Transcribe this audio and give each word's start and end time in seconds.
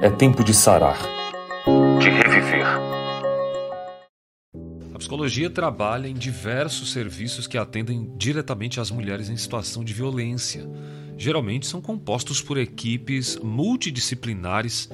É 0.00 0.08
tempo 0.08 0.42
de 0.42 0.54
sarar, 0.54 0.98
de 2.00 2.08
reviver. 2.08 2.66
A 4.94 4.98
psicologia 4.98 5.50
trabalha 5.50 6.08
em 6.08 6.14
diversos 6.14 6.92
serviços 6.92 7.46
que 7.46 7.58
atendem 7.58 8.10
diretamente 8.16 8.80
às 8.80 8.90
mulheres 8.90 9.28
em 9.28 9.36
situação 9.36 9.84
de 9.84 9.92
violência. 9.92 10.66
Geralmente 11.18 11.66
são 11.66 11.82
compostos 11.82 12.40
por 12.40 12.56
equipes 12.56 13.36
multidisciplinares. 13.36 14.88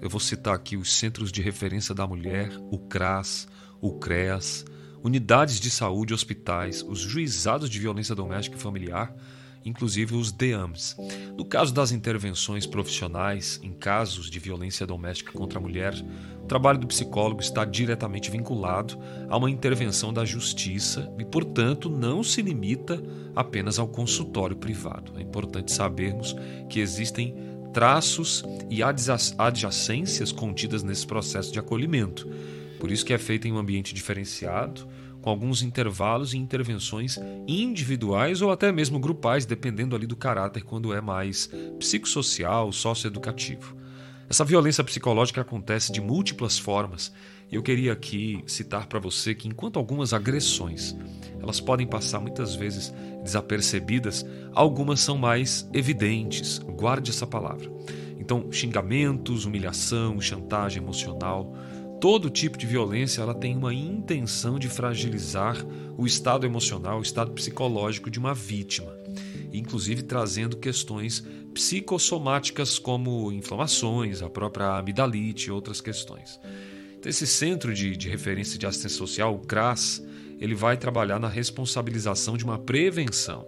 Eu 0.00 0.08
vou 0.08 0.20
citar 0.20 0.54
aqui 0.54 0.76
os 0.76 0.92
Centros 0.96 1.32
de 1.32 1.42
Referência 1.42 1.92
da 1.92 2.06
Mulher, 2.06 2.52
o 2.70 2.78
CRAS, 2.78 3.48
o 3.80 3.98
CREAS, 3.98 4.64
unidades 5.02 5.58
de 5.58 5.68
saúde, 5.68 6.14
hospitais, 6.14 6.80
os 6.80 7.00
juizados 7.00 7.68
de 7.68 7.80
violência 7.80 8.14
doméstica 8.14 8.56
e 8.56 8.60
familiar 8.60 9.12
inclusive 9.64 10.14
os 10.14 10.30
DEAMs. 10.30 10.96
No 11.36 11.44
caso 11.44 11.72
das 11.72 11.92
intervenções 11.92 12.66
profissionais 12.66 13.58
em 13.62 13.72
casos 13.72 14.30
de 14.30 14.38
violência 14.38 14.86
doméstica 14.86 15.32
contra 15.32 15.58
a 15.58 15.62
mulher, 15.62 15.94
o 16.42 16.46
trabalho 16.46 16.78
do 16.78 16.86
psicólogo 16.86 17.40
está 17.40 17.64
diretamente 17.64 18.30
vinculado 18.30 18.98
a 19.28 19.36
uma 19.36 19.50
intervenção 19.50 20.12
da 20.12 20.24
justiça 20.24 21.10
e, 21.18 21.24
portanto, 21.24 21.88
não 21.88 22.22
se 22.22 22.42
limita 22.42 23.02
apenas 23.34 23.78
ao 23.78 23.88
consultório 23.88 24.56
privado. 24.56 25.12
É 25.16 25.22
importante 25.22 25.72
sabermos 25.72 26.36
que 26.68 26.80
existem 26.80 27.34
traços 27.72 28.44
e 28.70 28.82
adjacências 28.82 30.30
contidas 30.30 30.82
nesse 30.82 31.06
processo 31.06 31.52
de 31.52 31.58
acolhimento. 31.58 32.28
Por 32.78 32.90
isso 32.92 33.04
que 33.04 33.12
é 33.12 33.18
feito 33.18 33.48
em 33.48 33.52
um 33.52 33.58
ambiente 33.58 33.94
diferenciado, 33.94 34.86
com 35.24 35.30
alguns 35.30 35.62
intervalos 35.62 36.34
e 36.34 36.38
intervenções 36.38 37.18
individuais 37.48 38.42
ou 38.42 38.52
até 38.52 38.70
mesmo 38.70 39.00
grupais, 39.00 39.46
dependendo 39.46 39.96
ali 39.96 40.06
do 40.06 40.14
caráter 40.14 40.62
quando 40.62 40.92
é 40.92 41.00
mais 41.00 41.50
psicossocial, 41.78 42.70
socioeducativo. 42.70 43.74
Essa 44.28 44.44
violência 44.44 44.84
psicológica 44.84 45.40
acontece 45.40 45.90
de 45.90 46.00
múltiplas 46.00 46.58
formas 46.58 47.12
eu 47.54 47.62
queria 47.62 47.92
aqui 47.92 48.42
citar 48.48 48.88
para 48.88 48.98
você 48.98 49.32
que 49.32 49.46
enquanto 49.46 49.78
algumas 49.78 50.12
agressões 50.12 50.96
elas 51.40 51.60
podem 51.60 51.86
passar 51.86 52.18
muitas 52.18 52.56
vezes 52.56 52.92
desapercebidas, 53.22 54.26
algumas 54.52 55.00
são 55.00 55.16
mais 55.16 55.68
evidentes. 55.72 56.58
Guarde 56.58 57.10
essa 57.10 57.26
palavra. 57.26 57.70
Então, 58.18 58.50
xingamentos, 58.50 59.44
humilhação, 59.44 60.20
chantagem 60.20 60.82
emocional, 60.82 61.54
todo 62.04 62.28
tipo 62.28 62.58
de 62.58 62.66
violência 62.66 63.22
ela 63.22 63.32
tem 63.32 63.56
uma 63.56 63.72
intenção 63.72 64.58
de 64.58 64.68
fragilizar 64.68 65.56
o 65.96 66.04
estado 66.04 66.44
emocional, 66.44 66.98
o 66.98 67.02
estado 67.02 67.32
psicológico 67.32 68.10
de 68.10 68.18
uma 68.18 68.34
vítima, 68.34 68.94
inclusive 69.50 70.02
trazendo 70.02 70.58
questões 70.58 71.24
psicossomáticas 71.54 72.78
como 72.78 73.32
inflamações, 73.32 74.20
a 74.20 74.28
própria 74.28 74.76
amidalite 74.76 75.48
e 75.48 75.50
outras 75.50 75.80
questões. 75.80 76.38
Então, 76.98 77.08
esse 77.08 77.26
centro 77.26 77.72
de, 77.72 77.96
de 77.96 78.10
referência 78.10 78.58
de 78.58 78.66
assistência 78.66 78.98
social, 78.98 79.34
o 79.34 79.38
CRAS, 79.38 80.04
ele 80.38 80.54
vai 80.54 80.76
trabalhar 80.76 81.18
na 81.18 81.28
responsabilização 81.28 82.36
de 82.36 82.44
uma 82.44 82.58
prevenção 82.58 83.46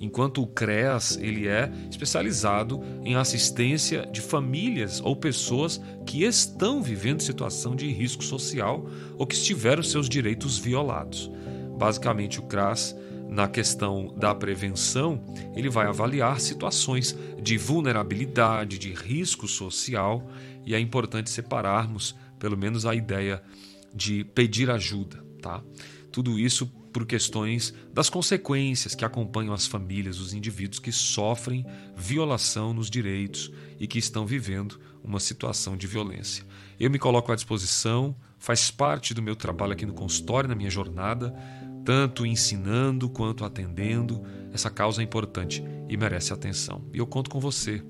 enquanto 0.00 0.42
o 0.42 0.46
CREAS 0.46 1.18
ele 1.20 1.48
é 1.48 1.70
especializado 1.90 2.82
em 3.04 3.16
assistência 3.16 4.06
de 4.06 4.20
famílias 4.20 5.00
ou 5.00 5.16
pessoas 5.16 5.80
que 6.06 6.24
estão 6.24 6.82
vivendo 6.82 7.22
situação 7.22 7.74
de 7.74 7.90
risco 7.90 8.22
social 8.22 8.86
ou 9.16 9.26
que 9.26 9.36
tiveram 9.36 9.82
seus 9.82 10.08
direitos 10.08 10.58
violados. 10.58 11.30
Basicamente, 11.76 12.40
o 12.40 12.42
CRAS 12.42 12.96
na 13.28 13.46
questão 13.46 14.14
da 14.16 14.34
prevenção, 14.34 15.22
ele 15.54 15.68
vai 15.68 15.86
avaliar 15.86 16.40
situações 16.40 17.16
de 17.40 17.58
vulnerabilidade, 17.58 18.78
de 18.78 18.92
risco 18.92 19.46
social, 19.46 20.26
e 20.64 20.74
é 20.74 20.80
importante 20.80 21.28
separarmos, 21.28 22.16
pelo 22.38 22.56
menos, 22.56 22.86
a 22.86 22.94
ideia 22.94 23.42
de 23.94 24.24
pedir 24.24 24.70
ajuda, 24.70 25.22
tá? 25.40 25.62
Tudo 26.10 26.38
isso 26.38 26.66
por 26.92 27.06
questões 27.06 27.72
das 27.92 28.10
consequências 28.10 28.94
que 28.94 29.04
acompanham 29.04 29.54
as 29.54 29.66
famílias, 29.66 30.18
os 30.18 30.32
indivíduos 30.32 30.78
que 30.78 30.90
sofrem 30.90 31.64
violação 31.96 32.72
nos 32.72 32.90
direitos 32.90 33.52
e 33.78 33.86
que 33.86 33.98
estão 33.98 34.26
vivendo 34.26 34.80
uma 35.02 35.20
situação 35.20 35.76
de 35.76 35.86
violência. 35.86 36.44
Eu 36.78 36.90
me 36.90 36.98
coloco 36.98 37.30
à 37.30 37.34
disposição, 37.34 38.16
faz 38.38 38.70
parte 38.70 39.14
do 39.14 39.22
meu 39.22 39.36
trabalho 39.36 39.72
aqui 39.72 39.86
no 39.86 39.94
consultório, 39.94 40.48
na 40.48 40.54
minha 40.54 40.70
jornada, 40.70 41.34
tanto 41.84 42.26
ensinando 42.26 43.08
quanto 43.08 43.44
atendendo. 43.44 44.22
Essa 44.52 44.70
causa 44.70 45.00
é 45.00 45.04
importante 45.04 45.62
e 45.88 45.96
merece 45.96 46.32
atenção. 46.32 46.84
E 46.92 46.98
eu 46.98 47.06
conto 47.06 47.30
com 47.30 47.40
você 47.40 47.82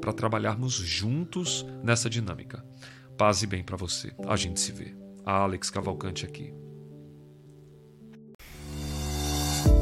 para 0.00 0.12
trabalharmos 0.12 0.74
juntos 0.74 1.64
nessa 1.82 2.10
dinâmica. 2.10 2.64
Paz 3.16 3.42
e 3.42 3.46
bem 3.46 3.62
para 3.62 3.76
você. 3.76 4.12
A 4.26 4.36
gente 4.36 4.60
se 4.60 4.72
vê. 4.72 4.94
Alex 5.24 5.70
Cavalcante 5.70 6.26
aqui. 6.26 6.63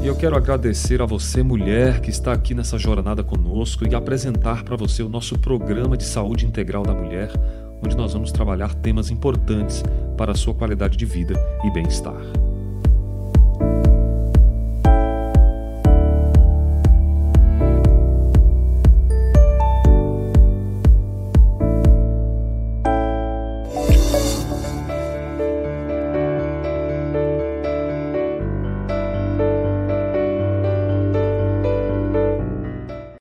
E 0.03 0.07
eu 0.07 0.17
quero 0.17 0.35
agradecer 0.35 1.01
a 1.01 1.05
você, 1.05 1.41
mulher, 1.41 2.01
que 2.01 2.09
está 2.09 2.33
aqui 2.33 2.53
nessa 2.53 2.77
jornada 2.77 3.23
conosco 3.23 3.87
e 3.87 3.95
apresentar 3.95 4.61
para 4.65 4.75
você 4.75 5.01
o 5.01 5.07
nosso 5.07 5.39
programa 5.39 5.95
de 5.95 6.03
saúde 6.03 6.45
integral 6.45 6.83
da 6.83 6.93
mulher, 6.93 7.31
onde 7.81 7.95
nós 7.95 8.11
vamos 8.11 8.29
trabalhar 8.29 8.75
temas 8.75 9.09
importantes 9.09 9.81
para 10.17 10.33
a 10.33 10.35
sua 10.35 10.53
qualidade 10.53 10.97
de 10.97 11.05
vida 11.05 11.35
e 11.63 11.71
bem-estar. 11.71 12.52